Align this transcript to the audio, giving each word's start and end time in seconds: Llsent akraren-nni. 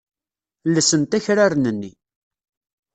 Llsent 0.73 1.17
akraren-nni. 1.17 1.91